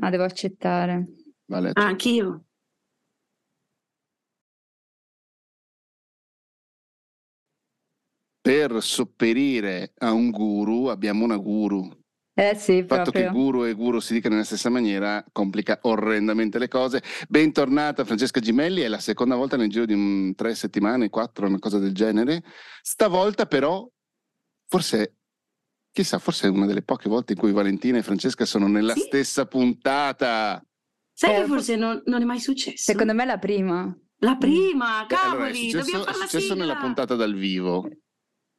[0.00, 1.06] Ah, devo accettare.
[1.46, 2.44] Vale, Ah, anch'io.
[8.42, 11.88] Per sopperire a un guru abbiamo una guru.
[12.32, 13.42] Eh sì, Il fatto che proprio.
[13.42, 17.02] guru e guru si dicano nella stessa maniera complica orrendamente le cose.
[17.28, 21.58] Bentornata Francesca Gimelli, è la seconda volta nel giro di un- tre settimane, quattro, una
[21.58, 22.42] cosa del genere.
[22.80, 23.86] Stavolta però,
[24.68, 25.18] forse,
[25.92, 29.00] chissà, forse è una delle poche volte in cui Valentina e Francesca sono nella Sì.
[29.00, 30.64] stessa puntata.
[31.12, 32.90] Sai che forse non, non è mai successo?
[32.92, 33.94] Secondo me è la prima.
[34.22, 36.54] La prima, Beh, allora, è cavoli, successo, dobbiamo è successo sigla.
[36.54, 37.88] nella puntata dal vivo.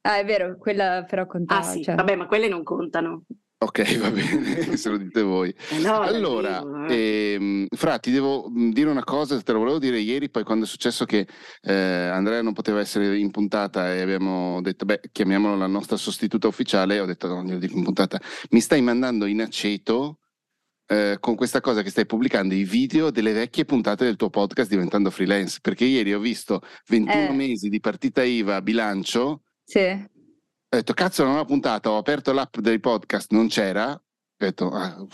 [0.02, 1.60] Ah, è vero, quella però contava.
[1.60, 1.94] Ah sì, cioè.
[1.94, 3.24] vabbè, ma quelle non contano.
[3.62, 5.54] Ok, va bene, se lo dite voi.
[5.70, 7.32] Eh no, Allora, vivo, eh.
[7.34, 10.64] ehm, Fra, ti devo mh, dire una cosa, te lo volevo dire ieri, poi quando
[10.64, 11.28] è successo che
[11.62, 16.48] eh, Andrea non poteva essere in puntata e abbiamo detto, beh, chiamiamolo la nostra sostituta
[16.48, 20.18] ufficiale, ho detto, no, glielo dico in puntata, mi stai mandando in aceto
[20.88, 24.68] eh, con questa cosa che stai pubblicando i video delle vecchie puntate del tuo podcast
[24.70, 27.32] diventando freelance, perché ieri ho visto 21 Eh.
[27.32, 30.10] mesi di partita IVA a bilancio, Sì.
[30.72, 33.90] Ho detto, cazzo, non ho puntata, ho aperto l'app dei podcast, non c'era.
[33.92, 35.06] Ho detto, ah,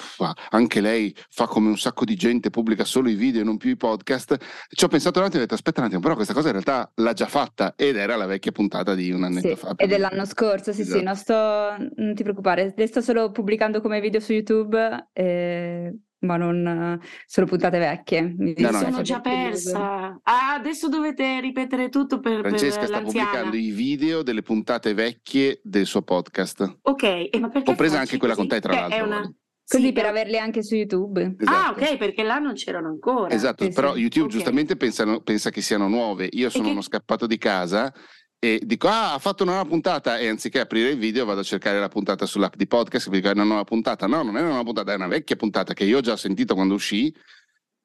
[0.51, 3.69] anche lei fa come un sacco di gente, pubblica solo i video e non più
[3.71, 4.37] i podcast.
[4.71, 6.53] Ci ho pensato un attimo e ho detto, aspetta un attimo, però questa cosa in
[6.53, 9.75] realtà l'ha già fatta ed era la vecchia puntata di un annetto Sì, fa.
[9.77, 11.03] e dell'anno scorso, sì, sì, Esatto.
[11.05, 16.37] non sto, non ti preoccupare, le sto solo pubblicando come video su YouTube, eh, ma
[16.37, 18.35] non eh, solo puntate vecchie.
[18.37, 20.19] Mi No, no, sono già persa.
[20.23, 23.29] Ah, adesso dovete ripetere tutto per, per Francesca sta l'anziana.
[23.29, 26.79] pubblicando i video delle puntate vecchie del suo podcast.
[26.83, 28.49] Ok, e ma perché Compresa facci anche quella così?
[28.49, 29.33] con te, tra Beh, l'altro, È una...
[29.71, 31.23] Così Sì, per è- averle anche su YouTube.
[31.45, 31.81] Ah, Esatto.
[31.85, 33.35] ok, perché là non c'erano ancora.
[33.35, 34.01] Esatto, Sì, però sì.
[34.01, 34.33] YouTube Ok.
[34.33, 36.27] giustamente pensano- pensa che siano nuove.
[36.33, 37.93] Io sono che- uno scappato di casa
[38.41, 41.45] e dico, ah, ha fatto una nuova puntata e anziché aprire il video vado a
[41.45, 44.07] cercare la puntata sull'app di podcast e dico, è una nuova puntata.
[44.07, 46.55] No, non è una nuova puntata, è una vecchia puntata che io ho già sentito
[46.55, 47.13] quando uscì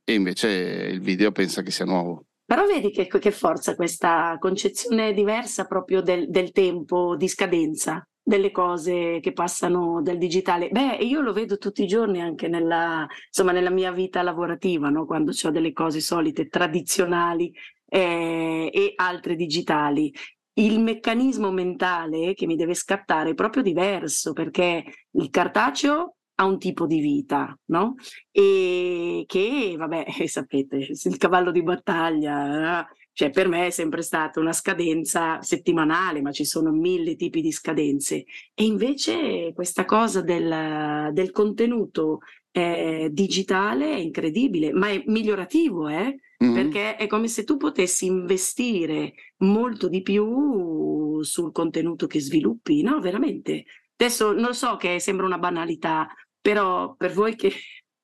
[0.04, 2.26] e invece il video pensa che sia nuovo.
[2.45, 8.52] Però vedi che, che forza questa concezione diversa proprio del, del tempo di scadenza delle
[8.52, 10.70] cose che passano dal digitale.
[10.70, 15.06] Beh, io lo vedo tutti i giorni anche nella, insomma, nella mia vita lavorativa, no?
[15.06, 17.54] quando ho delle cose solite, tradizionali
[17.86, 20.14] eh, e altre digitali.
[20.55, 26.58] Il meccanismo mentale che mi deve scattare è proprio diverso perché il cartaceo ha un
[26.59, 27.95] tipo di vita, no?
[28.31, 34.39] E che, vabbè, sapete, il cavallo di battaglia, eh, cioè per me è sempre stata
[34.39, 38.25] una scadenza settimanale, ma ci sono mille tipi di scadenze.
[38.53, 42.20] E invece questa cosa del, del contenuto
[42.52, 46.17] eh, digitale è incredibile, ma è migliorativo, eh?
[46.48, 46.54] Mhm.
[46.54, 52.99] Perché è come se tu potessi investire molto di più sul contenuto che sviluppi, no?
[52.99, 53.65] Veramente.
[53.95, 56.08] Adesso non so che sembra una banalità,
[56.42, 57.52] però per voi che,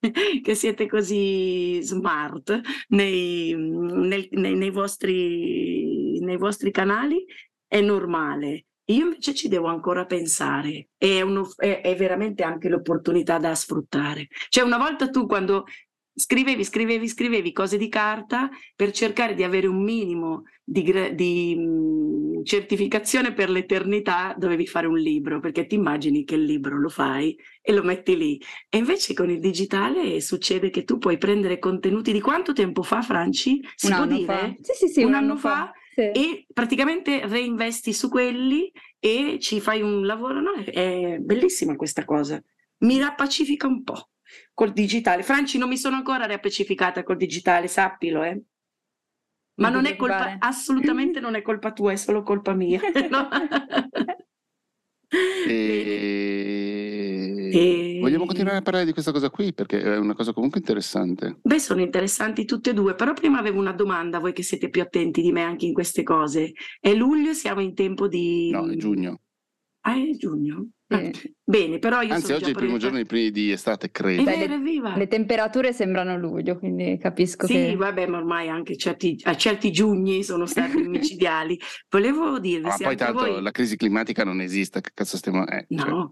[0.41, 7.25] che siete così smart nei, nel- nei- nei vostri, nei vostri canali
[7.67, 8.65] è normale.
[8.89, 14.27] Io invece ci devo ancora pensare, è, uno- è- è veramente anche l'opportunità da sfruttare.
[14.49, 15.65] Cioè una volta tu quando
[16.19, 20.83] scrivevi, scrivevi, scrivevi cose di carta per cercare di avere un minimo di,
[21.15, 26.77] di, mh, certificazione per l'eternità, dovevi fare un libro, perché ti immagini che il libro
[26.79, 28.39] lo fai e lo metti lì.
[28.69, 33.01] E invece con il digitale succede che tu puoi prendere contenuti di quanto tempo fa,
[33.01, 33.61] Franci?
[33.75, 34.25] Si Un può anno dire?
[34.25, 34.55] fa.
[34.61, 36.01] Sì, sì, sì, un, anno fa, Sì.
[36.01, 40.41] e praticamente reinvesti su quelli e ci fai un lavoro.
[40.41, 42.41] No, è- è bellissima questa cosa.
[42.79, 44.09] Mi rappacifica un po'
[44.53, 45.23] col digitale.
[45.23, 48.41] Franci, non mi sono ancora rappacificata col digitale, sappilo, eh.
[49.59, 50.37] Ma Non è colpa, preoccupare.
[50.51, 52.79] assolutamente non è colpa tua, è solo colpa mia.
[53.09, 53.27] no?
[55.47, 57.49] E...
[57.51, 61.39] E- Vogliamo continuare a parlare di questa cosa qui perché è una cosa comunque interessante.
[61.41, 64.81] Beh, sono interessanti tutte e due, però prima avevo una domanda, voi che siete più
[64.81, 66.53] attenti di me anche in queste cose.
[66.79, 68.49] È luglio, siamo in tempo di...
[68.51, 69.21] No, è giugno.
[69.81, 70.69] Ah, è giugno?
[70.89, 70.95] Sì.
[70.95, 71.11] Ah,
[71.43, 74.21] Bene, però io Anzi, sono oggi è il primo giorno di, primi- di estate, credo.
[74.29, 74.95] È vero, evviva!
[74.97, 77.75] Le temperature sembrano luglio, quindi capisco Sì, che...
[77.75, 81.59] vabbè, ma ormai anche certi, a certi giugni sono stati micidiali.
[81.89, 83.41] Volevo dirvi Ma se poi anche tanto voi...
[83.41, 85.45] la crisi climatica non esiste, che cazzo stiamo...
[85.47, 86.11] Eh, cioè, No,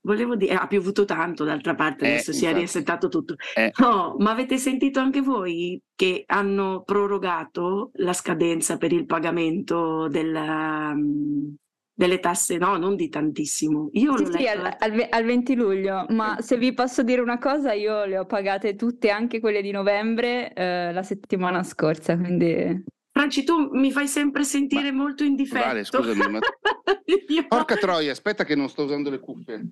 [0.00, 2.58] volevo dire, ha piovuto tanto d'altra parte, Eh, adesso si è infatti.
[2.58, 3.36] riassetato tutto.
[3.54, 3.70] Eh.
[3.78, 10.92] No, ma avete sentito anche voi che hanno prorogato la scadenza per il pagamento della,
[10.92, 11.50] mm,
[12.02, 12.58] delle tasse?
[12.58, 13.88] No, non di tantissimo.
[13.92, 17.72] Io Sì, sì, al, al al 20 luglio, ma se vi posso dire una cosa,
[17.72, 22.84] io le ho pagate tutte, anche quelle di novembre, eh, la settimana scorsa, quindi...
[23.12, 25.64] Franci, tu mi fai sempre sentire molto in difetto.
[25.64, 26.40] Vale, scusami, ma-
[27.28, 29.62] Io- Porca troia, aspetta che non sto usando le cuffie.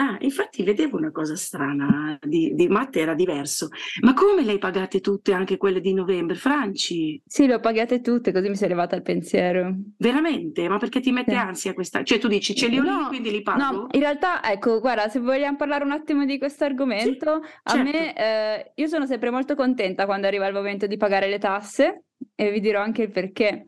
[0.00, 3.68] Ah, infatti vedevo una cosa strana, di, di Matte era diverso.
[4.00, 7.20] Ma come le hai pagate tutte, anche quelle di novembre, Franci?
[7.26, 9.74] Sì, le ho pagate tutte, così mi è levata il pensiero.
[9.98, 10.66] Veramente?
[10.70, 11.36] Ma perché ti mette Sì.
[11.36, 12.02] ansia questa?
[12.02, 13.88] Cioè tu dici, ce li ho lì, No, quindi li No, pago?
[13.92, 17.82] in realtà, ecco, guarda, se vogliamo parlare un attimo di questo argomento, a certo.
[17.82, 22.04] me, eh, io sono sempre molto contenta quando arriva il momento di pagare le tasse
[22.34, 23.66] e vi dirò anche il perché.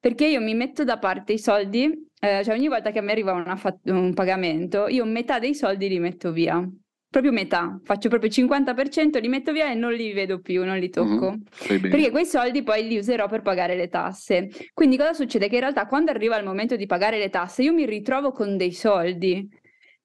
[0.00, 3.56] Perché io mi metto da parte i soldi, eh, cioè ogni volta che mi arriva
[3.56, 6.66] fat- un pagamento, io metà dei soldi li metto via.
[7.10, 10.78] Proprio metà, faccio proprio il 50%, li metto via e non li vedo più, non
[10.78, 11.36] li tocco.
[11.50, 11.94] Fai bene.
[11.94, 14.48] Perché quei soldi poi li userò per pagare le tasse.
[14.72, 15.48] Quindi cosa succede?
[15.48, 18.56] Che in realtà quando arriva il momento di pagare le tasse, io mi ritrovo con
[18.56, 19.46] dei soldi,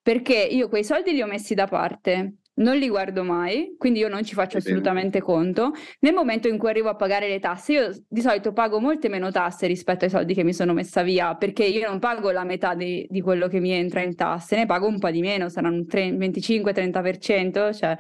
[0.02, 4.08] perché io quei soldi li ho messi da parte, non li guardo mai, quindi io
[4.08, 5.72] non ci faccio assolutamente conto.
[6.00, 9.32] Nel momento in cui arrivo a pagare le tasse, io di solito pago molte meno
[9.32, 12.74] tasse rispetto ai soldi che mi sono messa via, perché io non pago la metà
[12.74, 15.76] di, di quello che mi entra in tasse, ne pago un po' di meno, saranno
[15.76, 17.98] un tre- 25-30%, cioè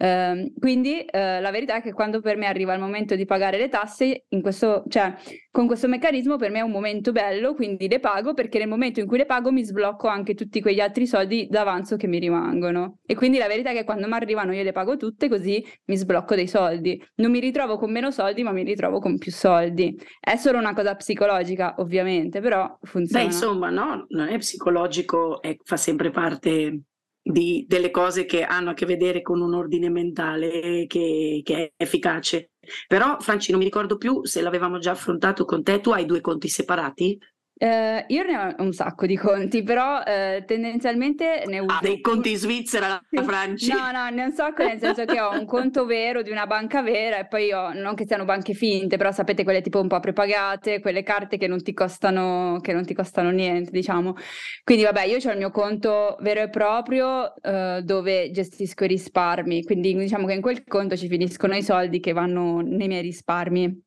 [0.00, 3.58] Ehm, quindi eh, la verità è che quando per me arriva il momento di pagare
[3.58, 5.14] le tasse, questo, cioè,
[5.50, 9.00] con questo meccanismo per me è un momento bello, quindi le pago perché nel momento
[9.00, 12.98] in cui le pago mi sblocco anche tutti quegli altri soldi d'avanzo che mi rimangono.
[13.04, 15.96] E quindi la verità è che quando mi arrivano io le pago tutte così mi
[15.96, 17.02] sblocco dei soldi.
[17.16, 19.98] Non mi ritrovo con meno soldi, ma mi ritrovo con più soldi.
[20.20, 23.24] È solo una cosa psicologica, ovviamente, però Beh, funziona.
[23.24, 26.80] insomma, no, non è psicologico, è- fa sempre parte
[27.30, 31.72] di- delle cose che hanno a che vedere con un ordine mentale che, che è
[31.76, 32.52] efficace.
[32.86, 35.80] Però, Franci, non mi ricordo più se l'avevamo già affrontato con te.
[35.80, 37.18] Tu hai due conti separati?
[37.60, 42.00] Eh, io ne ho un sacco di conti, però eh, tendenzialmente ne uso Ah, dei
[42.00, 43.24] conti in Svizzera, la Sì.
[43.24, 43.68] Franci?
[43.70, 46.46] No, no, ne ho un sacco, nel senso che ho un conto vero di una
[46.46, 49.88] banca vera e poi ho, non che siano banche finte, però sapete quelle tipo un
[49.88, 54.14] po' prepagate, quelle carte che non ti costano, che non ti costano niente, diciamo.
[54.62, 59.64] Quindi vabbè, io ho il mio conto vero e proprio eh, dove gestisco i risparmi,
[59.64, 63.86] quindi diciamo che in quel conto ci finiscono i soldi che vanno nei miei risparmi.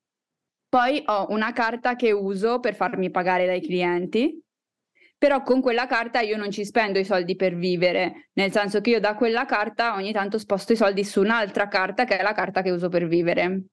[0.72, 4.42] Poi ho una carta che uso per farmi pagare dai clienti,
[5.18, 8.92] però con quella carta io non ci spendo i soldi per vivere, nel senso che
[8.92, 12.32] io da quella carta ogni tanto sposto i soldi su un'altra carta che è la
[12.32, 13.64] carta che uso per vivere.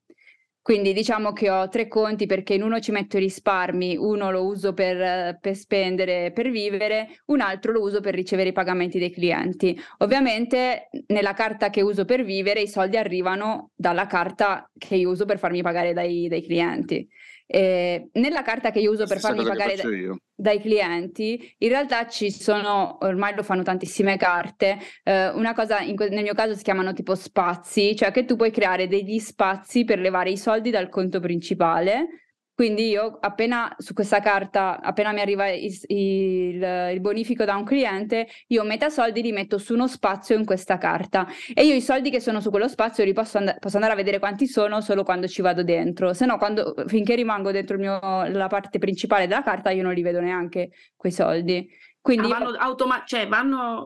[0.69, 4.45] Quindi diciamo che ho tre conti perché in uno ci metto i risparmi, uno lo
[4.45, 9.09] uso per, per spendere, per vivere, un altro lo uso per ricevere i pagamenti dei
[9.09, 9.75] clienti.
[9.97, 15.39] Ovviamente nella carta che uso per vivere i soldi arrivano dalla carta che uso per
[15.39, 17.09] farmi pagare dai, dai clienti.
[17.51, 19.89] E nella carta che io uso per farmi pagare da-
[20.35, 25.95] dai clienti, in realtà ci sono, ormai lo fanno tantissime carte, eh, una cosa in
[25.97, 29.99] nel mio caso si chiamano tipo spazi, cioè che tu puoi creare degli spazi per
[29.99, 32.28] levare i soldi dal conto principale.
[32.59, 38.27] Quindi io appena su questa carta, appena mi arriva il, il bonifico da un cliente,
[38.47, 42.09] io metà soldi li metto su uno spazio in questa carta e io i soldi
[42.09, 45.05] che sono su quello spazio li posso, and- posso andare a vedere quanti sono solo
[45.05, 49.25] quando ci vado dentro, se no quando, finché rimango dentro il mio- la parte principale
[49.25, 51.65] della carta io non li vedo neanche quei soldi.
[52.01, 53.85] Quindi Ah, io- vanno, automa- cioè, vanno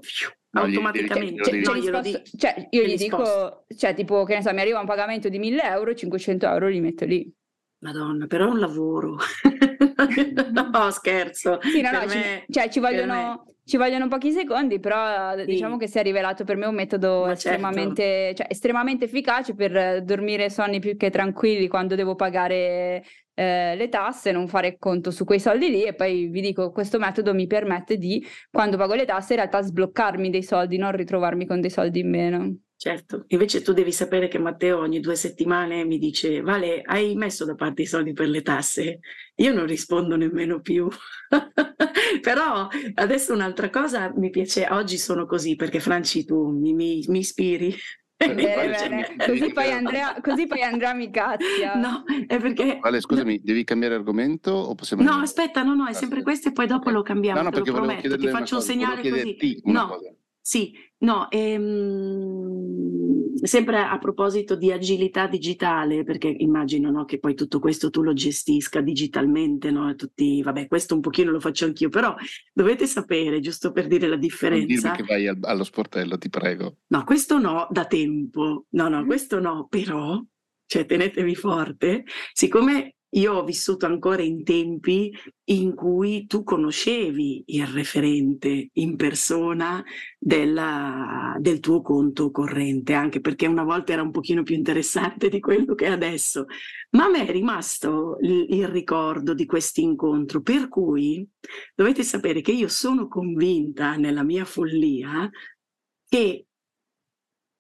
[0.50, 1.44] automaticamente.
[1.44, 2.02] cioè, li glielo
[2.38, 5.38] cioè, io gli li dico, cioè tipo che ne so, mi arriva un pagamento di
[5.38, 7.32] 1000 euro, 500 euro li metto lì.
[7.84, 9.18] Madonna, però è un lavoro.
[10.72, 11.60] no, scherzo.
[11.62, 15.46] Sì, no, no, Per ci, me- cioè, ci vogliono, ci vogliono pochi secondi, però Sì.
[15.46, 17.34] diciamo che si è rivelato per me un metodo certo.
[17.34, 23.90] estremamente, cioè, estremamente efficace per dormire sonni più che tranquilli quando devo pagare eh, le
[23.90, 27.48] tasse, non fare conto su quei soldi lì e poi vi dico, questo metodo mi
[27.48, 31.70] permette di, quando pago le tasse, in realtà sbloccarmi dei soldi, non ritrovarmi con dei
[31.70, 32.58] soldi in meno.
[32.84, 37.46] Certo, invece tu devi sapere che Matteo ogni due settimane mi dice Vale, hai messo
[37.46, 39.00] da parte i soldi per le tasse?
[39.36, 40.90] Io non rispondo nemmeno più.
[42.20, 47.20] Però adesso un'altra cosa mi piace, oggi sono così perché Franci tu mi, mi- mi
[47.20, 47.74] ispiri.
[48.18, 49.08] Bene, Vale, bene.
[49.18, 49.32] sì.
[49.32, 51.76] Così poi Andrea, così poi Andrea mi cazzia.
[51.76, 52.80] No, è perché...
[52.82, 55.04] Vale, scusami, devi cambiare argomento o possiamo...
[55.04, 56.24] No, aspetta, no, no, è sempre sì.
[56.26, 56.96] questo e poi dopo Ok.
[56.96, 59.62] lo cambiamo, No, no, te lo perché volevo prometto, ti faccio un segnale così.
[59.64, 60.14] No, cosa.
[60.46, 60.74] Sì,
[61.04, 67.90] no, ehm, sempre a proposito di agilità digitale, perché immagino, no, che poi tutto questo
[67.90, 69.94] tu lo gestisca digitalmente, no?
[69.96, 72.16] Tutti, vabbè, questo un pochino lo faccio anch'io, però
[72.54, 76.30] dovete sapere, giusto per dire la Non dirmi differenza, che vai al- allo sportello, ti
[76.30, 76.78] prego.
[76.88, 79.06] no, questo no, da tempo, no, no, Mm.
[79.06, 80.22] questo no, però,
[80.66, 85.12] cioè tenetevi forte, siccome io ho vissuto ancora in tempi
[85.46, 89.84] in cui tu conoscevi il referente in persona
[90.18, 95.40] della- del tuo conto corrente, anche perché una volta era un pochino più interessante di
[95.40, 96.46] quello che è adesso,
[96.92, 101.28] ma a me è rimasto il, il ricordo di questo incontro, per cui
[101.76, 105.30] dovete sapere che io sono convinta nella mia follia
[106.08, 106.46] che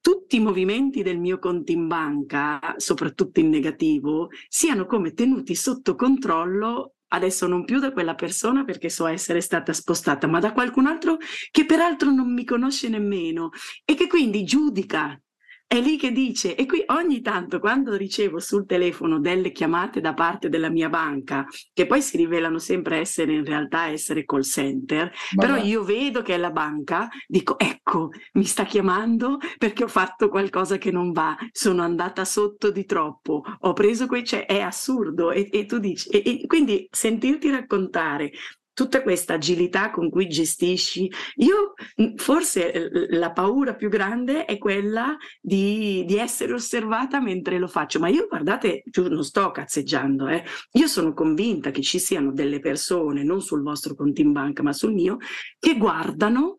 [0.04, 5.96] tutti i movimenti del mio conto in banca, soprattutto in negativo, siano come tenuti sotto
[5.96, 10.88] controllo adesso non più da quella persona perché so essere stata spostata, ma da qualcun
[10.88, 11.20] altro
[11.52, 13.52] che peraltro non mi conosce nemmeno
[13.86, 15.18] e che quindi giudica
[15.74, 20.14] è lì che dice, e qui ogni tanto quando ricevo sul telefono delle chiamate da
[20.14, 25.12] parte della mia banca, che poi si rivelano sempre essere in realtà essere call center,
[25.32, 25.62] Ma però va.
[25.62, 30.78] io vedo che è la banca, dico ecco, mi sta chiamando perché ho fatto qualcosa
[30.78, 35.50] che non va, sono andata sotto di troppo, ho preso quei, cioè è assurdo e,
[35.52, 38.32] e tu dici, e, e quindi sentirti raccontare
[38.74, 41.10] tutta questa agilità con cui gestisci.
[41.36, 41.74] Io
[42.16, 48.08] forse la paura più grande è quella di, di essere osservata mentre lo faccio, ma
[48.10, 50.44] io guardate, non sto cazzeggiando, eh.
[50.74, 54.74] io sono convinta che ci siano delle persone, non sul vostro conto in banca, ma
[54.74, 55.18] sul mio,
[55.60, 56.58] che guardano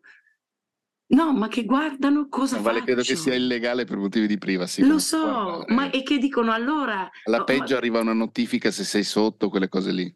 [1.07, 2.85] No, ma che guardano cosa vale, faccio.
[2.85, 4.83] credo che sia illegale per motivi di privacy.
[4.83, 7.07] Lo so, ma e che dicono allora...
[7.25, 7.77] Alla peggio ma...
[7.77, 10.15] arriva una notifica se sei sotto, quelle cose lì.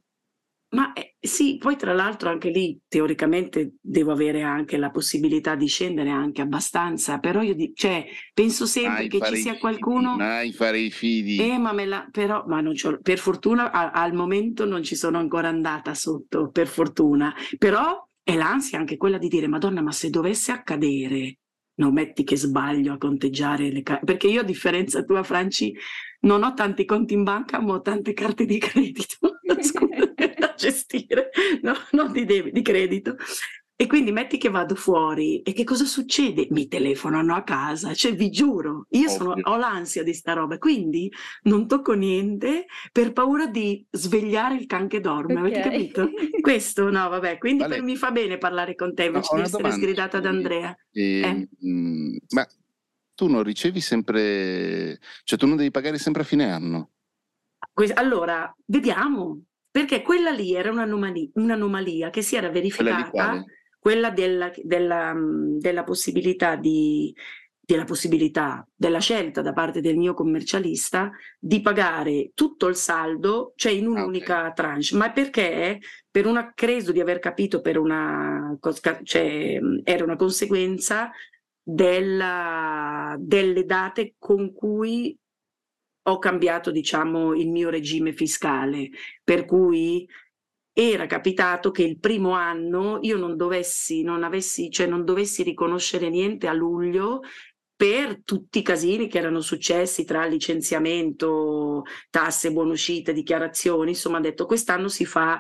[0.72, 5.66] Ma eh, sì, poi tra l'altro anche lì teoricamente devo avere anche la possibilità di
[5.66, 10.16] scendere anche abbastanza, però io di, cioè, penso sempre mai che ci sia qualcuno...
[10.16, 11.38] Mai fare i fidi.
[11.38, 15.48] Eh, ma la, però, ma non per fortuna a, al momento non ci sono ancora
[15.48, 20.52] andata sotto, per fortuna, però è l'ansia anche quella di dire, Madonna, ma se dovesse
[20.52, 21.40] accadere,
[21.80, 25.74] non metti che sbaglio a conteggiare le carte, perché io a differenza tua Franci
[26.22, 29.18] non ho tanti conti in banca ma ho tante carte di credito.
[29.50, 31.30] Da gestire,
[31.64, 33.16] no, non di, debito, di credito.
[33.82, 36.48] E quindi metti che vado fuori e che cosa succede?
[36.50, 41.10] Mi telefonano a casa, cioè vi giuro, io sono, ho l'ansia di sta roba, quindi
[41.44, 45.46] non tocco niente per paura di svegliare il can che dorme, okay.
[45.46, 46.10] avete capito?
[46.42, 47.82] Questo no, vabbè, quindi vale.
[47.82, 50.78] mi fa bene parlare con te invece no, di essere domanda, sgridata da Andrea.
[50.92, 51.48] Eh, eh.
[51.66, 52.46] Mh, ma
[53.16, 56.90] tu non ricevi sempre, cioè tu non devi pagare sempre a fine anno?
[57.94, 63.44] Allora, vediamo, perché quella lì era un'anomalia, un'anomalia che si era verificata
[63.80, 67.14] quella della, della, della possibilità di,
[67.70, 73.72] della possibilità, della scelta da parte del mio commercialista di pagare tutto il saldo, cioè
[73.72, 74.54] in ah, un'unica okay.
[74.56, 75.80] tranche, ma perché?
[76.10, 78.58] Per una, credo di aver capito per una,
[79.04, 81.12] cioè era una conseguenza
[81.62, 85.16] della, delle date con cui
[86.12, 88.90] ho cambiato, diciamo, il mio regime fiscale,
[89.24, 90.08] per cui
[90.74, 96.10] era capitato che il primo anno io non dovessi, non avessi, cioè non dovessi riconoscere
[96.10, 97.22] niente a luglio
[97.76, 104.46] per tutti i casini che erano successi tra licenziamento, tasse, buonuscite, dichiarazioni, insomma ha detto
[104.46, 105.40] quest'anno si fa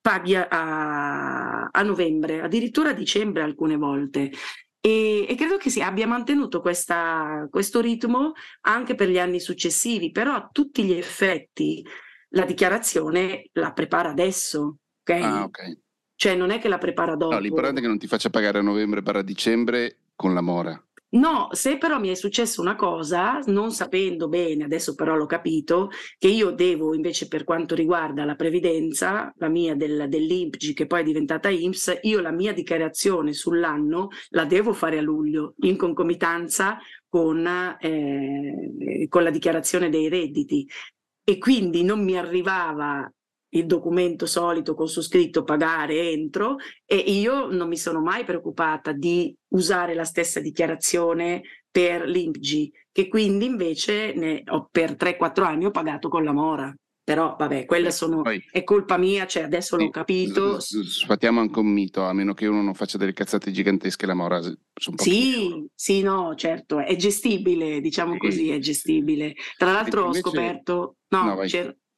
[0.00, 4.30] paghi a, a novembre, addirittura a dicembre alcune volte.
[4.84, 10.10] E, e, credo che si abbia mantenuto questa, questo ritmo anche per gli anni successivi,
[10.10, 11.86] però a tutti gli effetti
[12.30, 15.10] la dichiarazione la prepara adesso, ok?
[15.22, 15.78] Ah, ok.
[16.16, 17.32] Cioè non è che la prepara dopo.
[17.32, 20.40] No, l'importante è che non ti faccia pagare a novembre per a dicembre con la
[20.40, 20.84] mora.
[21.14, 25.90] No, se però mi è successa una cosa, non sapendo bene, adesso però l'ho capito,
[26.16, 31.00] che io devo invece per quanto riguarda la previdenza, la mia del, dell'INPGI che poi
[31.00, 36.78] è diventata IMSS, io la mia dichiarazione sull'anno la devo fare a luglio in concomitanza
[37.06, 37.46] con,
[37.78, 40.66] eh, con la dichiarazione dei redditi.
[41.24, 43.10] E quindi non mi arrivava
[43.54, 48.92] il documento solito con su scritto pagare entro e io non mi sono mai preoccupata
[48.92, 55.64] di usare la stessa dichiarazione per l'INPG che quindi invece ne ho, per 3-4 anni
[55.66, 59.76] ho pagato con la mora però vabbè, quella sono, Poi, è colpa mia, cioè adesso
[59.76, 60.60] sì, l'ho capito.
[60.60, 64.40] Sfatiamo anche un mito, a meno che uno non faccia delle cazzate gigantesche, la mora
[64.96, 68.18] Sì, sì, no, certo, è gestibile, diciamo sì.
[68.18, 69.34] così, è gestibile.
[69.56, 71.42] Tra l'altro ho scoperto, no, no,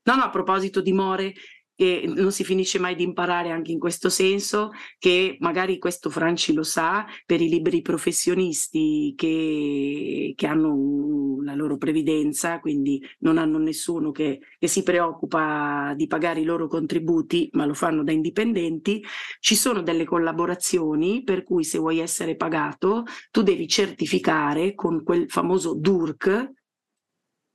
[0.05, 1.33] no, no, a proposito di more,
[1.77, 6.53] e non si finisce mai di imparare anche in questo senso, che magari questo Franci
[6.53, 13.59] lo sa, per i liberi professionisti che, che hanno la loro previdenza, quindi non hanno
[13.59, 19.03] nessuno che, che si preoccupa di pagare i loro contributi, ma lo fanno da indipendenti,
[19.41, 25.29] ci sono delle collaborazioni per cui se vuoi essere pagato tu devi certificare con quel
[25.29, 26.53] famoso DURC,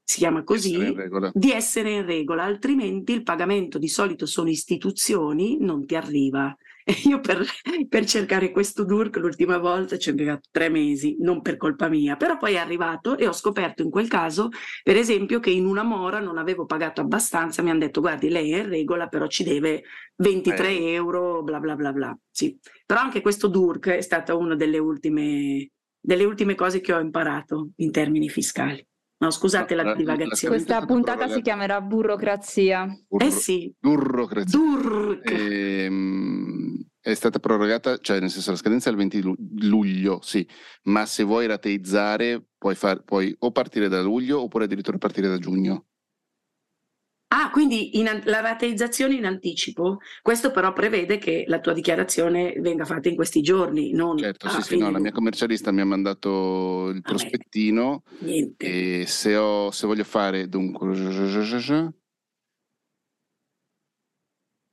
[0.09, 5.57] si chiama così, essere di essere in regola, altrimenti il pagamento di solito sono istituzioni,
[5.59, 6.57] non ti arriva.
[6.83, 7.45] E io per,
[7.87, 12.15] per cercare questo DURC l'ultima volta ci ho impiegato tre mesi, non per colpa mia,
[12.15, 14.49] però poi è arrivato e ho scoperto in quel caso,
[14.81, 18.53] per esempio, che in una mora non avevo pagato abbastanza, mi hanno detto guardi lei
[18.53, 19.83] è in regola, però ci deve
[20.15, 20.91] 23 eh.
[20.93, 22.17] euro, bla bla bla bla.
[22.31, 22.57] Sì.
[22.83, 25.69] Però anche questo DURC è stata una delle ultime
[26.01, 28.83] delle ultime cose che ho imparato in termini fiscali.
[29.19, 30.55] No, scusate la divagazione.
[30.55, 32.87] Questa puntata si chiamerà burocrazia.
[33.07, 33.75] Burro, eh sì.
[33.77, 34.57] Burocrazia.
[34.57, 35.29] Durc.
[35.29, 39.21] Ehm, è stata prorogata, cioè nel senso la scadenza è il 20
[39.67, 40.47] luglio, sì,
[40.83, 45.37] ma se vuoi rateizzare puoi, far, puoi o partire da luglio oppure addirittura partire da
[45.37, 45.85] giugno.
[47.31, 52.85] Ah, quindi in, la rateizzazione in anticipo, questo però prevede che la tua dichiarazione venga
[52.85, 56.89] fatta in questi giorni, non Certo, sì, sì, no, la mia commercialista mi ha mandato
[56.89, 59.01] il prospettino Niente.
[59.01, 60.87] e se, ho, se voglio fare dunque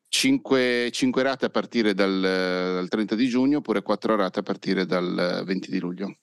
[0.08, 4.86] 5, 5 rate a partire dal, dal 30 di giugno oppure 4 rate a partire
[4.86, 6.16] dal 20 di luglio.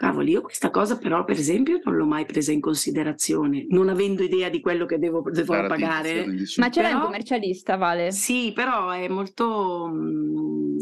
[0.00, 4.22] Cavoli, io questa cosa però per esempio non l'ho mai presa in considerazione, non avendo
[4.22, 6.24] idea di quello che devo, devo pagare.
[6.56, 8.10] Ma c'era però, un commercialista, Vale?
[8.10, 9.90] Sì, però è molto...
[9.92, 10.78] Mm,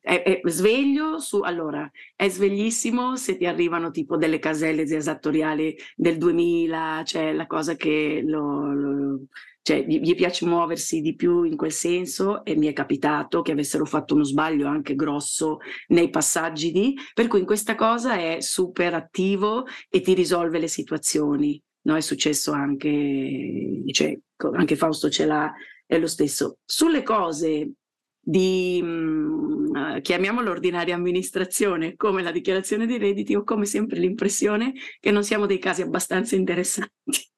[0.00, 1.40] è, è, sveglio su...
[1.40, 7.74] Allora, è sveglissimo se ti arrivano tipo delle caselle esattoriali del 2000, cioè la cosa
[7.74, 9.20] che lo, lo
[9.62, 13.52] cioè gli, gli, piace muoversi di più in quel senso e mi è capitato che
[13.52, 18.40] avessero fatto uno sbaglio anche grosso nei passaggi di, per cui in questa cosa è
[18.40, 21.62] super attivo e ti risolve le situazioni.
[21.82, 24.18] No, è successo anche, cioè,
[24.52, 25.52] anche Fausto ce l'ha,
[25.86, 26.58] è lo stesso.
[26.64, 27.72] Sulle cose
[28.20, 34.72] di, mh, mm, chiamiamolo ordinaria amministrazione, come la dichiarazione di redditi, ho come sempre l'impressione
[35.00, 37.30] che non siamo dei casi abbastanza interessanti.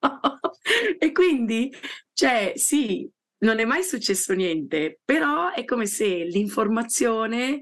[0.98, 1.72] e quindi,
[2.12, 7.60] cioè, sì, non è mai successo niente, però è come se l'informazione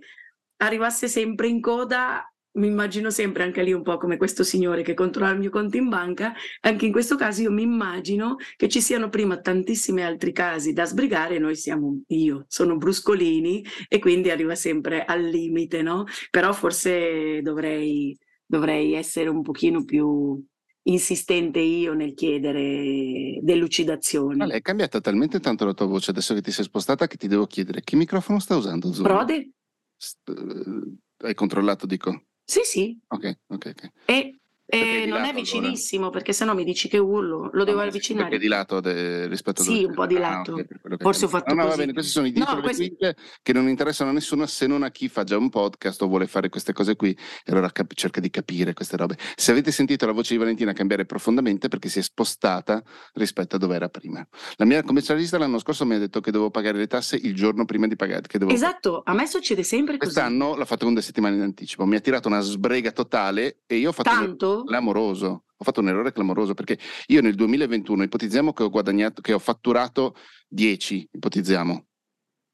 [0.57, 2.31] arrivasse sempre in coda.
[2.57, 5.77] Mi immagino sempre anche lì un po' come questo signore che controlla il mio conto
[5.77, 10.33] in banca, anche in questo caso io mi immagino che ci siano prima tantissimi altri
[10.33, 16.05] casi da sbrigare, noi siamo io, sono bruscolini e quindi arriva sempre al limite, no?
[16.31, 20.43] Però forse dovrei, dovrei essere un pochino più,
[20.87, 24.39] insistente io nel chiedere delucidazioni.
[24.39, 27.29] Ma è cambiata talmente tanto la tua voce adesso che ti sei spostata che ti
[27.29, 29.07] devo chiedere che microfono sta usando Zoom?
[29.07, 29.51] Prode?
[29.97, 32.23] St- eh, hai controllato, dico?
[32.47, 32.99] Sì, sì.
[33.09, 33.91] Ok, ok, ok.
[34.07, 34.36] E
[34.69, 36.19] eh, non è vicinissimo allora.
[36.19, 38.29] perché sennò mi dici che urlo, lo no, devo avvicinare.
[38.29, 40.57] Perché di lato de, rispetto a Sì, un po' di lato.
[40.57, 42.97] Ah, okay, Forse ho fatto no, no, va bene, questi sono i dietro no, questi...
[43.43, 46.27] che non interessano a nessuno se non a chi fa già un podcast o vuole
[46.27, 49.17] fare queste cose qui e allora cap- cerca di capire queste robe.
[49.37, 52.83] Se avete sentito la voce di Valentina cambiare profondamente perché si è spostata
[53.15, 54.27] rispetto a dove era prima.
[54.57, 57.65] La mia commercialista l'anno scorso mi ha detto che devo pagare le tasse il giorno
[57.67, 58.23] prima di pagare.
[58.49, 60.13] esatto, a me succede sempre così.
[60.13, 63.77] Quest'anno l'ha fatto con due settimane in anticipo, mi ha tirato una sbrega totale e
[63.77, 64.56] io ho fatto Tanto?
[64.65, 69.33] L'amoroso ho fatto un errore clamoroso perché io nel 2021 ipotizziamo che ho guadagnato, che
[69.33, 70.15] ho fatturato
[70.49, 71.87] 10, ipotizziamo,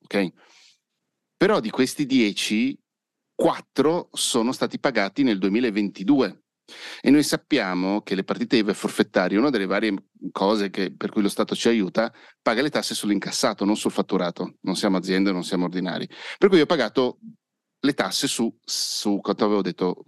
[0.04, 0.32] ok?
[1.36, 2.78] Però di questi 10,
[3.34, 6.42] 4 sono stati pagati nel 2022.
[7.00, 11.20] E noi sappiamo che le partite IVA forfettarie, una delle varie cose che, per cui
[11.20, 14.58] lo Stato ci aiuta, paga le tasse sull'incassato, non sul fatturato.
[14.60, 16.08] Non siamo aziende, non siamo ordinari.
[16.38, 17.18] Per cui ho pagato
[17.84, 20.04] le tasse su, su quanto avevo detto,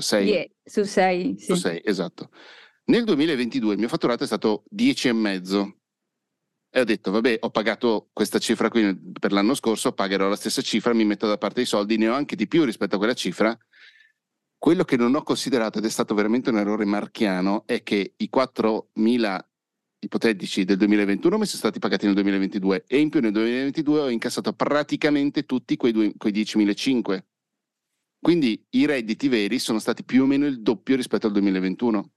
[0.00, 0.24] 6?
[0.24, 1.36] Uh, yeah, su 6.
[1.38, 1.44] Sì.
[1.44, 2.30] Su 6, esatto.
[2.84, 5.72] Nel 2022 il mio fatturato è stato 10,5
[6.74, 10.62] e ho detto, vabbè, ho pagato questa cifra qui per l'anno scorso, pagherò la stessa
[10.62, 13.12] cifra, mi metto da parte i soldi, ne ho anche di più rispetto a quella
[13.12, 13.56] cifra.
[14.56, 18.30] Quello che non ho considerato, ed è stato veramente un errore marchiano, è che i
[18.34, 19.38] 4.000
[20.04, 24.10] ipotetici del 2021 mi sono stati pagati nel 2022 e in più nel 2022 ho
[24.10, 27.22] incassato praticamente tutti quei, quei 10.500.
[28.20, 32.10] Quindi i redditi veri sono stati più o meno il doppio rispetto al 2021.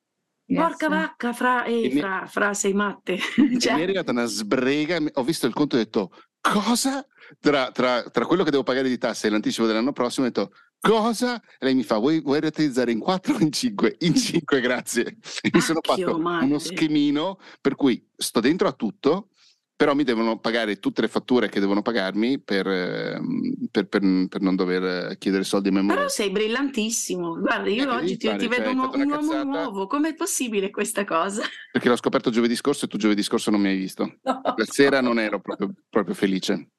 [0.47, 0.61] Yes.
[0.61, 2.27] Porca vacca, fra, eh, fra, mi...
[2.27, 3.17] fra, sei matte.
[3.57, 3.73] cioè...
[3.73, 7.05] Mi è arrivata una sbrega, ho visto il conto e ho detto, cosa?
[7.39, 10.51] Tra, tra, tra quello che devo pagare di tasse e l'anticipo dell'anno prossimo ho detto,
[10.89, 11.41] cosa?
[11.59, 13.95] Lei mi fa, vuoi, vuoi rateizzare in 4 o in 5?
[13.99, 15.17] In 5, grazie.
[15.51, 19.29] Mi sono fatto uno schemino per cui sto dentro a tutto,
[19.75, 24.41] però mi devono pagare tutte le fatture che devono pagarmi per, ehm, per, per, per
[24.41, 25.95] non dover chiedere soldi a memoria.
[25.95, 29.87] Però sei brillantissimo, guarda io eh, oggi ti, ti, vedo cioè, un, un uomo nuovo,
[29.87, 31.43] com'è possibile questa cosa?
[31.73, 34.19] Perché l'ho scoperto giovedì scorso e tu giovedì scorso non mi hai visto.
[34.21, 34.41] No.
[34.43, 36.69] La sera non ero proprio, proprio felice.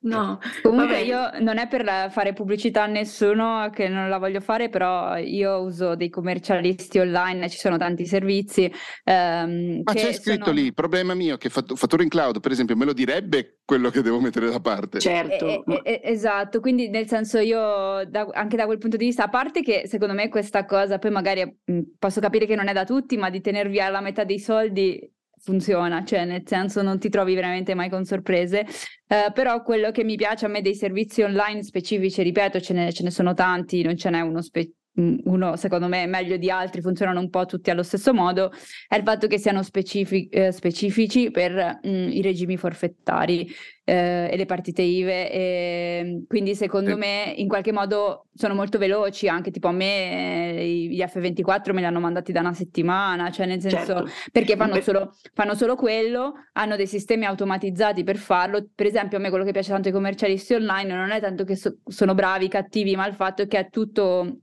[0.00, 4.70] No, comunque io non è per fare pubblicità a nessuno che non la voglio fare,
[4.70, 8.72] però io uso dei commercialisti online, ci sono tanti servizi.
[9.04, 10.56] Ehm, Ma c'è scritto sono...
[10.56, 14.20] lì, problema mio che fattura in cloud per esempio, me lo direbbe quello che devo
[14.20, 15.00] mettere da parte.
[15.00, 15.66] Certo.
[15.66, 19.28] Eh, eh, esatto, quindi nel senso io da, anche da quel punto di vista, a
[19.28, 22.84] parte che secondo me questa cosa, poi magari mh, posso capire che non è da
[22.84, 27.08] tutti, ma di tener via la metà dei soldi funziona, cioè nel senso non ti
[27.08, 31.22] trovi veramente mai con sorprese, eh, però quello che mi piace a me dei servizi
[31.22, 35.56] online specifici, ripeto, ce ne, ce ne sono tanti, non ce n'è uno specifico uno
[35.56, 38.52] secondo me meglio di altri, funzionano un po' tutti allo stesso modo,
[38.88, 43.48] è il fatto che siano specific- eh, specifici per mh, i regimi forfettari
[43.84, 45.30] eh, e le partite IVE.
[45.30, 46.96] E, quindi secondo sì.
[46.96, 51.80] me in qualche modo sono molto veloci, anche tipo a me eh, gli F24 me
[51.80, 54.10] li hanno mandati da una settimana, cioè nel senso certo.
[54.32, 58.66] perché fanno solo, fanno solo quello, hanno dei sistemi automatizzati per farlo.
[58.74, 61.56] Per esempio a me quello che piace tanto ai commercialisti online non è tanto che
[61.56, 64.40] so- sono bravi, cattivi, ma il fatto è che è tutto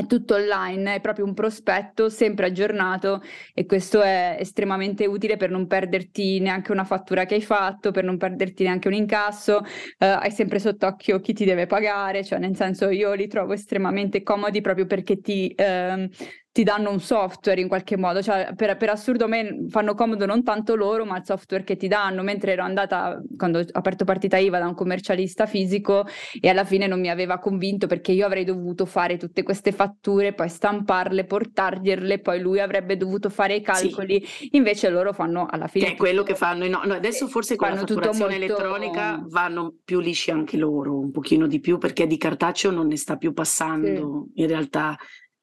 [0.00, 3.22] è tutto online, è proprio un prospetto sempre aggiornato
[3.54, 8.04] e questo è estremamente utile per non perderti neanche una fattura che hai fatto, per
[8.04, 9.62] non perderti neanche un incasso,
[9.98, 14.22] eh, hai sempre sott'occhio chi ti deve pagare, cioè nel senso io li trovo estremamente
[14.22, 16.08] comodi proprio perché ti, eh,
[16.52, 20.26] ti danno un software in qualche modo, cioè per, per, assurdo a me fanno comodo
[20.26, 24.04] non tanto loro ma il software che ti danno, mentre ero andata quando ho aperto
[24.04, 26.06] partita IVA da un commercialista fisico
[26.40, 30.32] e alla fine non mi aveva convinto perché io avrei dovuto fare tutte queste fatture,
[30.32, 34.48] poi stamparle, portargliele, poi lui avrebbe dovuto fare i calcoli, sì.
[34.52, 35.86] invece loro fanno alla fine...
[35.86, 38.54] Che è quello che fanno, no, no, adesso forse con la fatturazione molto...
[38.54, 42.96] elettronica vanno più lisci anche loro, un pochino di più perché di cartaceo non ne
[42.96, 44.40] sta più passando sì.
[44.42, 44.96] in realtà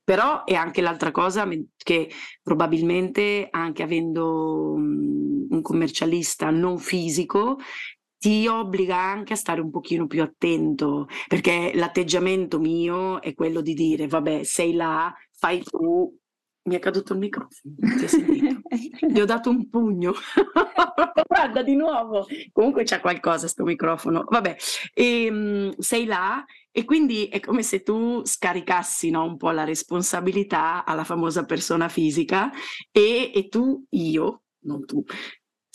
[0.08, 2.10] però è anche l'altra cosa che
[2.42, 7.58] probabilmente anche avendo un commercialista non fisico
[8.18, 13.74] ti obbliga anche a stare un pochino più attento, perché l'atteggiamento mio è quello di
[13.74, 16.18] dire, vabbè, sei là, fai tu,
[16.64, 18.62] mi è caduto il microfono, ti hai sentito?
[19.12, 20.14] Gli ho dato un pugno.
[21.28, 22.26] Guarda di nuovo.
[22.54, 24.24] Comunque c'è qualcosa sto microfono.
[24.26, 24.56] Vabbè,
[24.94, 29.64] e, um, sei là e quindi è come se tu scaricassi no, un po' la
[29.64, 32.52] responsabilità alla famosa persona fisica
[32.92, 35.04] e, e tu, io, non tu,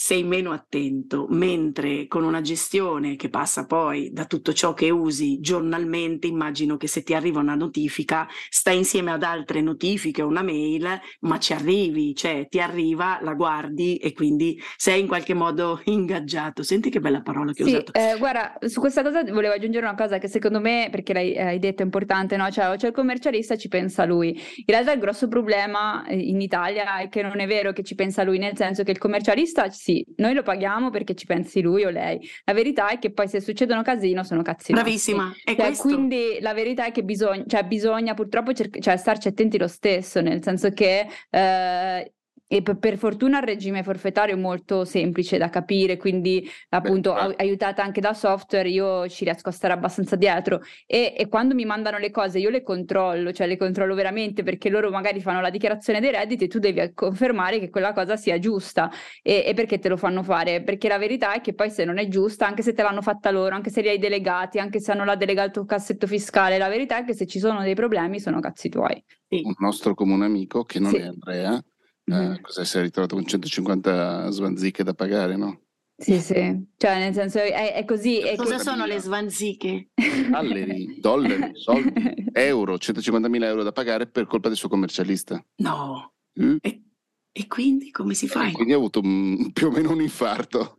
[0.02, 5.38] sei meno attento, mentre con una gestione che passa poi da tutto ciò che usi
[5.38, 10.42] giornalmente, immagino che se ti arriva una notifica, stai insieme ad altre notifiche o una
[10.42, 15.80] mail, ma ci arrivi, cioè ti arriva, la guardi e quindi sei in qualche modo
[15.86, 16.64] ingaggiato.
[16.64, 17.92] Senti che bella parola che sì, ho usato.
[17.92, 21.60] Eh, guarda, su questa cosa volevo aggiungere una cosa che secondo me, perché l'hai hai
[21.60, 22.50] detto, è importante, no?
[22.50, 24.30] Cioè, cioè il commercialista ci pensa lui.
[24.30, 27.94] In realtà il grosso problema eh, in Italia è che non è vero che ci
[27.94, 31.60] pensa lui, nel senso che il commercialista sì, sì, noi lo paghiamo perché ci pensi
[31.60, 32.18] lui o lei.
[32.44, 36.86] La verità è che poi se succedono casino sono cazzi Bravissima, cioè, Quindi la verità
[36.86, 41.06] è che bisogna, cioè, bisogna purtroppo cerc- cioè, starci attenti lo stesso, nel senso che
[41.30, 42.12] eh,
[42.52, 47.82] e per fortuna il regime forfettario è molto semplice da capire, quindi appunto Beh, aiutata
[47.82, 51.96] anche da software io ci riesco a stare abbastanza dietro e, e, quando mi mandano
[51.96, 55.98] le cose io le controllo, cioè le controllo veramente perché loro magari fanno la dichiarazione
[55.98, 58.90] dei redditi e tu devi confermare che quella cosa sia giusta
[59.22, 60.62] e, e perché te lo fanno fare?
[60.62, 63.30] Perché la verità è che poi se non è giusta, anche se te l'hanno fatta
[63.30, 66.58] loro, anche se li hai delegati, anche se hanno la delega al tuo cassetto fiscale,
[66.58, 69.02] la verità è che se ci sono dei problemi sono cazzi tuoi.
[69.30, 70.96] Un nostro comune amico che non sì.
[70.96, 71.64] è Andrea
[72.04, 75.60] eh, cosa si è ritrovato con 150 svanziche da pagare, no?
[76.02, 78.18] Sì, sì, cioè nel senso è, è così.
[78.18, 79.90] È cosa co- sono le svanziche?
[80.28, 81.92] Dollari, dollari, soldi,
[82.32, 85.44] euro, 150.000 euro da pagare per colpa del suo commercialista.
[85.56, 86.12] No.
[86.42, 86.56] Mm?
[86.60, 86.82] E,
[87.30, 88.48] e, quindi come si fa?
[88.48, 90.78] E quindi ha avuto un, più o meno un infarto.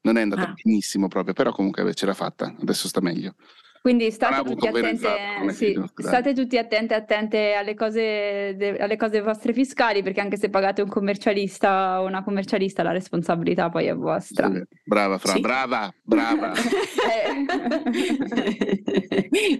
[0.00, 0.54] Non è andata ah.
[0.60, 3.34] benissimo proprio, però comunque ce l'ha fatta, adesso sta meglio.
[3.86, 9.52] Quindi state tutti, attente, sì, state tutti attenti attente alle cose, de, alle cose vostre
[9.52, 14.52] fiscali, perché anche se pagate un commercialista o una commercialista, la responsabilità poi è vostra.
[14.52, 14.60] Sì.
[14.82, 15.40] Brava, Fra, sì.
[15.40, 16.50] brava, brava.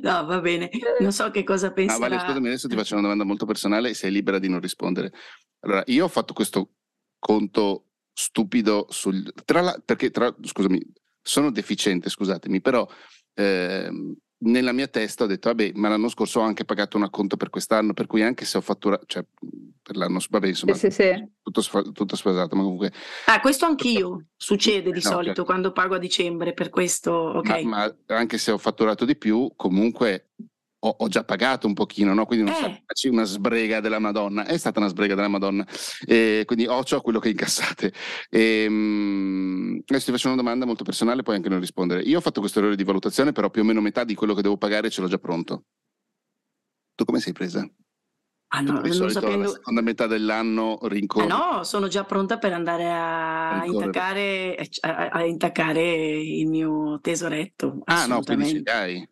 [0.03, 0.71] no, va bene.
[0.99, 1.95] Non so che cosa pensi.
[1.95, 4.59] Ah, vale, scusami, adesso ti faccio una domanda molto personale e sei libera di non
[4.59, 5.13] rispondere.
[5.61, 6.71] Allora, io ho fatto questo
[7.21, 9.33] conto stupido sul...
[9.45, 10.81] Tra la, perché, tra, scusami,
[11.23, 12.85] sono deficiente, scusatemi, però
[13.37, 13.91] eh,
[14.39, 17.51] nella mia testa ho detto, vabbè, ma l'anno scorso ho anche pagato un acconto per
[17.51, 19.25] quest'anno, per cui anche se ho fatturato, cioè
[19.83, 22.93] per l'anno scorso, vabbè, insomma, sì, sì, Tutto, tutto sfasato, ma comunque...
[23.27, 25.45] Ah, questo anch'io, succede di no, solito certo.
[25.45, 27.63] quando pago a dicembre, per questo, ok.
[27.63, 30.31] Ma, ma anche se ho fatturato di più, comunque
[30.87, 32.27] ho, ho, già pagato un pochino, no?
[32.27, 32.83] quindi non eh.
[32.87, 35.67] faccio una sbrega della Madonna, è stata una sbrega della Madonna,
[36.07, 37.93] e quindi occhio a quello che incassate.
[38.31, 42.03] E, um, adesso ti faccio una domanda molto personale, puoi anche non rispondere.
[42.03, 44.43] Io ho fatto questo errore di valutazione, però più o meno metà di quello che
[44.43, 45.65] devo pagare ce l'ho già pronto.
[46.95, 47.69] Tu come sei presa?
[48.49, 49.43] Ah no, non solito sapendo...
[49.43, 51.29] la seconda metà dell'anno rincorri.
[51.29, 57.81] Ah no, sono già pronta per andare a, intaccare, a, a intaccare, il mio tesoretto.
[57.85, 59.09] Ah no, quindi ce li hai.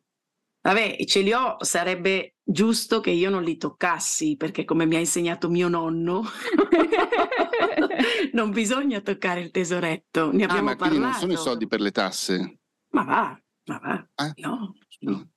[0.64, 4.98] Vabbè, ce li ho, sarebbe giusto che io non li toccassi, perché come mi ha
[4.98, 6.22] insegnato mio nonno,
[8.32, 10.32] non bisogna toccare il tesoretto.
[10.32, 11.26] Ne Ah, abbiamo ma quindi non parlato.
[11.26, 12.58] sono i soldi per le tasse?
[12.94, 14.08] Ma va, ma va.
[14.16, 15.28] Ah, No, no.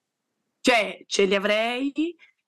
[0.61, 1.91] Cioè, ce li avrei,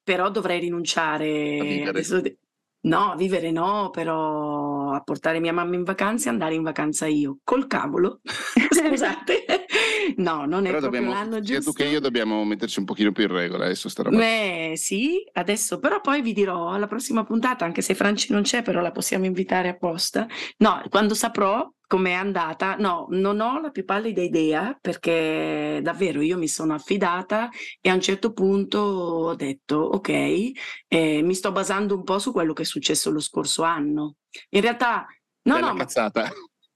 [0.01, 1.83] però dovrei rinunciare.
[1.85, 2.37] Adesso de-
[2.81, 7.07] No, a vivere no, però a portare mia mamma in vacanza e andare in vacanza
[7.07, 7.39] io.
[7.43, 8.21] Col cavolo.
[8.23, 9.65] Scusate.
[10.17, 11.71] No, non è Però proprio dobbiamo, l'anno giusto.
[11.71, 14.17] tu che io dobbiamo metterci un pochino più in regola adesso sta roba.
[14.17, 18.61] Beh, sì, adesso però poi vi dirò alla prossima puntata, anche se Franci non c'è,
[18.63, 20.27] però la possiamo invitare apposta.
[20.57, 26.37] No, quando saprò com'è andata, no, non ho la più pallida idea perché davvero io
[26.37, 27.49] mi sono affidata
[27.81, 30.09] e a un certo punto ho detto, ok,
[30.87, 34.15] eh, mi sto basando un po' su quello che è successo lo scorso anno.
[34.49, 35.05] In realtà,
[35.43, 36.31] no, Bella no, cazzata.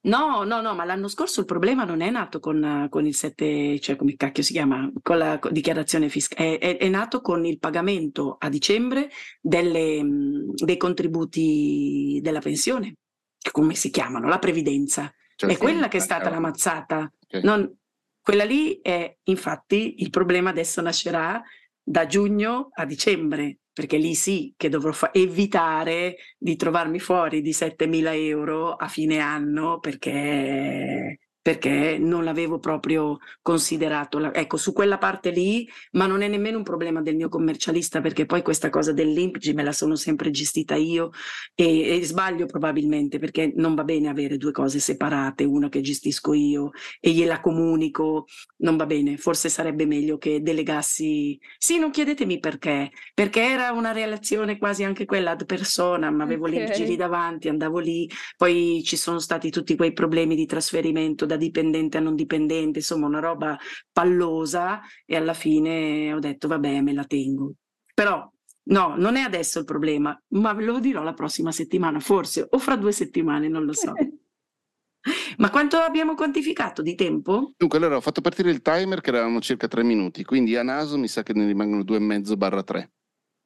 [0.05, 3.79] No, no, no, ma l'anno scorso il problema non è nato con, con il 7,
[3.79, 7.57] cioè come cacchio si chiama, con la dichiarazione fiscale, è, è- è nato con il
[7.57, 12.95] pagamento a dicembre delle, mh, dei contributi della pensione,
[13.51, 15.09] come si chiamano, la previdenza.
[15.35, 17.09] Cioè, È quella che è ah, stata la mazzata.
[17.29, 17.43] Ok.
[17.43, 17.73] Non-
[18.21, 21.41] quella lì è, infatti, il problema adesso nascerà
[21.81, 27.53] da giugno a dicembre, perché lì sì che dovrò fa- evitare di trovarmi fuori di
[27.53, 34.33] 7.000 euro a fine anno perché, perché non l'avevo proprio considerato.
[34.33, 38.25] Ecco, su quella parte lì, ma non è nemmeno un problema del mio commercialista, perché
[38.25, 41.11] poi questa cosa dell'INPGI me la sono sempre gestita io
[41.53, 46.33] e, e sbaglio probabilmente perché non va bene avere due cose separate, una che gestisco
[46.33, 48.25] io e gliela comunico,
[48.57, 51.37] non va bene, forse sarebbe meglio che delegassi.
[51.57, 56.61] Sì, non chiedetemi perché, perché era una relazione quasi anche quella ad personam, avevo le
[56.63, 56.77] Ok.
[56.87, 61.97] lì davanti, andavo lì, poi ci sono stati tutti quei problemi di trasferimento da dipendente
[61.97, 63.57] a non dipendente, insomma una roba
[63.91, 67.53] pallosa e alla fine ho detto vabbè, me la tengo.
[67.93, 68.29] Però
[68.65, 72.57] no, non è adesso il problema, ma ve lo dirò la prossima settimana, forse, o
[72.59, 73.93] fra due settimane, non lo so.
[75.37, 77.51] Ma quanto abbiamo quantificato di tempo?
[77.57, 80.97] Dunque, allora ho fatto partire il timer che erano circa tre minuti, quindi a naso
[80.97, 82.91] mi sa che ne rimangono due e mezzo barra tre.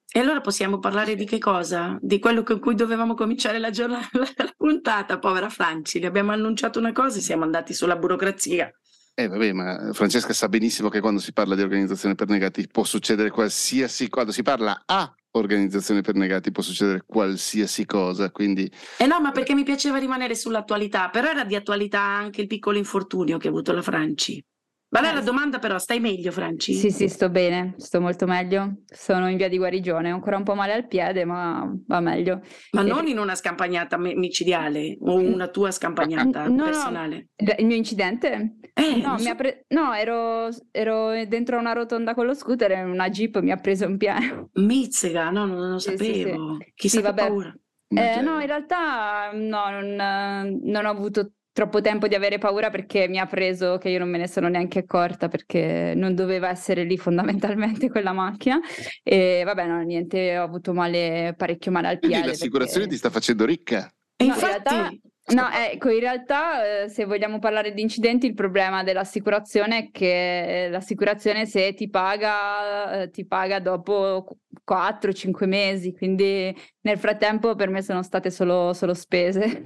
[0.10, 1.98] E allora possiamo parlare di che cosa?
[2.02, 6.00] Di quello con cui dovevamo cominciare la giornata, la puntata, povera Franci.
[6.00, 8.72] Le abbiamo annunciato una cosa e siamo andati sulla burocrazia.
[9.13, 12.84] Eh vabbè, ma Francesca sa benissimo che quando si parla di organizzazione per negati può
[12.84, 19.06] succedere qualsiasi quando si parla a organizzazione per negati può succedere qualsiasi cosa, quindi Eh
[19.06, 23.38] no, ma perché mi piaceva rimanere sull'attualità, però era di attualità anche il piccolo infortunio
[23.38, 24.43] che ha avuto la Franci.
[24.89, 25.26] Qual è Eh, la sì.
[25.26, 25.78] domanda però?
[25.78, 26.73] Stai meglio, Franci?
[26.73, 28.84] Sì, sì, sto bene, sto molto meglio.
[28.86, 32.41] Sono in via di guarigione, ho ancora un po' male al piede, ma va meglio.
[32.71, 37.28] Ma Eh, non in una scampagnata mi- micidiale o una tua scampagnata No, no, personale?
[37.36, 38.60] il il mio incidente?
[38.73, 43.10] Eh, No, so- pre- no, ero, ero dentro una rotonda con lo scooter e una
[43.10, 44.50] jeep mi ha preso in pieno.
[44.54, 46.19] Mizzega, no, non lo Sì, sì, sì.
[46.21, 46.58] sapevo.
[46.76, 47.21] Chissà Sì, che vabbè.
[47.28, 47.58] paura.
[47.89, 53.08] Eh, no, in realtà no, non, non ho avuto troppo tempo di avere paura perché
[53.08, 56.84] mi ha preso che io non me ne sono neanche accorta perché non doveva essere
[56.84, 58.60] lì fondamentalmente quella macchina
[59.02, 62.98] e vabbè no niente ho avuto male parecchio male al quindi piede l'assicurazione perché- ti
[62.98, 63.91] sta facendo ricca.
[64.17, 64.91] E No, in infatti, realtà-
[65.30, 70.65] No, ecco, in realtà eh, se vogliamo parlare di incidenti, il problema dell'assicurazione è che
[70.65, 74.26] eh, l'assicurazione se ti paga, eh, ti paga dopo
[74.63, 79.63] 4-5 mesi, quindi nel frattempo per me sono state solo, solo spese.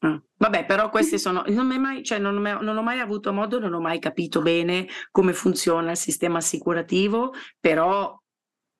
[0.00, 3.72] Ah, Vabbè, però queste sono, non, mai, cioè non, non ho mai avuto modo, non
[3.72, 8.16] ho mai capito bene come funziona il sistema assicurativo, però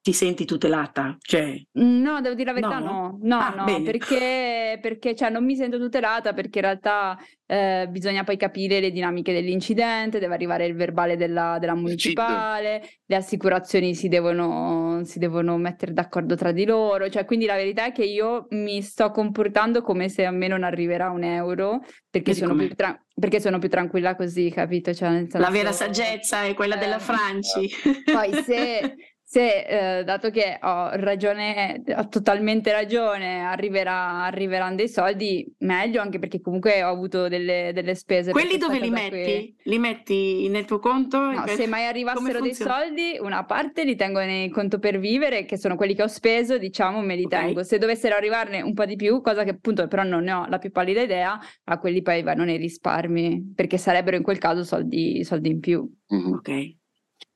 [0.00, 3.18] ti senti tutelata, cioè, No, devo dire la verità, No?
[3.18, 7.86] no, no, Ah, no, perché, perché cioè, non mi sento tutelata perché in realtà eh,
[7.90, 11.80] bisogna poi capire le dinamiche dell'incidente, deve arrivare il verbale della, della CID.
[11.82, 17.54] municipale, le assicurazioni si devono, si devono mettere d'accordo tra di loro, cioè quindi la
[17.56, 21.80] verità è che io mi sto comportando come se a me non arriverà un euro
[22.10, 24.92] perché sono più, tra- perché sono più tranquilla così, capito?
[24.94, 27.68] Cioè, la vera saggezza è quella della Eh, Franci.
[28.10, 28.94] poi se,
[29.30, 36.18] se, eh, dato che ho ragione, ho totalmente ragione, arriverà, arriveranno dei soldi, meglio anche
[36.18, 38.32] perché comunque ho avuto delle, delle spese.
[38.32, 39.16] per Quelli dove li cosa qui.
[39.18, 39.56] metti?
[39.64, 41.18] Li metti nel tuo conto?
[41.20, 45.58] No, se mai arrivassero dei soldi, una parte li tengo nel conto per vivere, che
[45.58, 47.28] sono quelli che ho speso, diciamo, me li Ok.
[47.28, 47.62] tengo.
[47.64, 50.56] Se dovessero arrivarne un po' di più, cosa che appunto però non ne ho la
[50.56, 55.22] più pallida idea, a quelli poi vanno nei risparmi, perché sarebbero in quel caso soldi,
[55.22, 55.86] soldi in più.
[56.08, 56.32] Mhm.
[56.32, 56.76] Ok.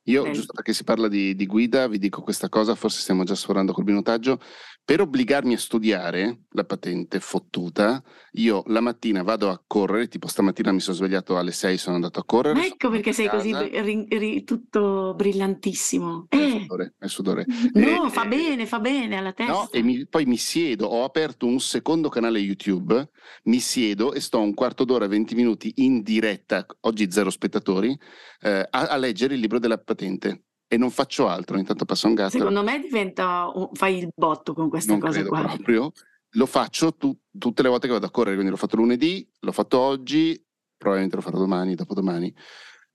[0.07, 0.31] Io, Ok.
[0.31, 3.71] giusto perché si parla di, di guida, vi dico questa cosa, forse stiamo già sforando
[3.71, 4.39] col binotaggio.
[4.85, 10.73] Per obbligarmi a studiare la patente fottuta, io la mattina vado a correre, tipo stamattina
[10.73, 12.59] mi sono svegliato alle 6, sono andato a correre.
[12.59, 16.25] Ma ecco perché sei così ri, ri, tutto brillantissimo.
[16.27, 16.59] È eh.
[16.59, 17.45] sudore, è sudore.
[17.73, 19.53] No, e, fa e, bene, fa bene alla testa.
[19.53, 23.09] No, e mi, poi mi siedo, ho aperto un secondo canale YouTube,
[23.43, 27.97] mi siedo e sto un quarto d'ora, 20 minuti in diretta, oggi zero spettatori,
[28.41, 32.15] eh, a, a leggere il libro della patente e non faccio altro, intanto passa un
[32.15, 32.31] gatto.
[32.31, 35.41] Secondo me diventa, fai il botto con questa non cosa qua.
[35.41, 35.91] proprio.
[36.31, 39.51] Lo faccio tu, tutte le volte che vado a correre, quindi l'ho fatto lunedì, l'ho
[39.51, 40.43] fatto oggi,
[40.75, 42.35] probabilmente lo farò domani, dopodomani.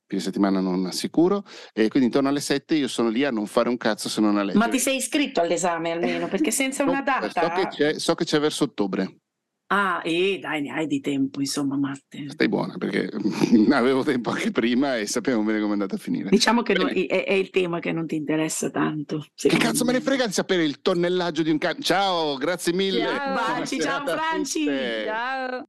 [0.09, 3.69] Fine settimana non assicuro, e quindi intorno alle 7 io sono lì a non fare
[3.69, 4.65] un cazzo se non a leggere.
[4.65, 6.27] Ma ti sei iscritto all'esame almeno?
[6.27, 7.29] Perché senza una data.
[7.31, 9.19] So che so che c'è verso ottobre.
[9.71, 12.31] Ah, e dai, ne hai di tempo, insomma, Matte.
[12.31, 13.11] Stai buona, perché
[13.71, 16.31] avevo tempo anche prima e sapevo bene come è andata a finire.
[16.31, 19.27] Diciamo che non, è, è, il tema che non ti interessa tanto.
[19.35, 21.83] Che cazzo me ne frega di sapere il tonnellaggio di un camion?
[21.83, 23.01] Ciao, grazie mille.
[23.01, 24.65] Ciao, Baci, ciao Franci.
[25.05, 25.69] Ciao.